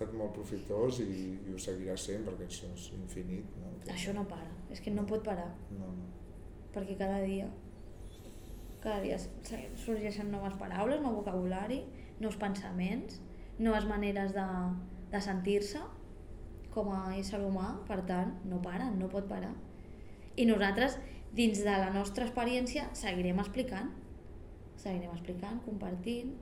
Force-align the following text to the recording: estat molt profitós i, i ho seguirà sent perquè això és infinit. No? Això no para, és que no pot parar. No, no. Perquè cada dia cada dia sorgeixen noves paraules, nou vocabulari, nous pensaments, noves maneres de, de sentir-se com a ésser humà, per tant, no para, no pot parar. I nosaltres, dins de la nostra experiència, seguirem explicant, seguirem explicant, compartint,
estat 0.00 0.16
molt 0.16 0.32
profitós 0.32 1.02
i, 1.04 1.10
i 1.44 1.52
ho 1.52 1.58
seguirà 1.60 1.96
sent 2.00 2.24
perquè 2.24 2.46
això 2.48 2.68
és 2.72 2.86
infinit. 2.96 3.48
No? 3.60 3.74
Això 3.92 4.14
no 4.16 4.24
para, 4.28 4.48
és 4.72 4.80
que 4.80 4.92
no 4.94 5.04
pot 5.08 5.24
parar. 5.26 5.50
No, 5.76 5.90
no. 5.92 6.06
Perquè 6.72 6.96
cada 6.96 7.20
dia 7.26 7.50
cada 8.80 9.02
dia 9.04 9.18
sorgeixen 9.76 10.30
noves 10.32 10.54
paraules, 10.56 11.02
nou 11.04 11.18
vocabulari, 11.18 11.82
nous 12.20 12.36
pensaments, 12.40 13.18
noves 13.60 13.84
maneres 13.84 14.32
de, 14.32 14.46
de 15.12 15.20
sentir-se 15.20 15.82
com 16.72 16.88
a 16.94 17.02
ésser 17.18 17.42
humà, 17.44 17.74
per 17.84 18.00
tant, 18.08 18.32
no 18.48 18.62
para, 18.64 18.88
no 18.96 19.10
pot 19.12 19.26
parar. 19.28 19.52
I 20.40 20.46
nosaltres, 20.48 20.96
dins 21.36 21.60
de 21.60 21.74
la 21.82 21.90
nostra 21.92 22.24
experiència, 22.24 22.86
seguirem 22.96 23.42
explicant, 23.42 23.90
seguirem 24.80 25.12
explicant, 25.12 25.60
compartint, 25.66 26.32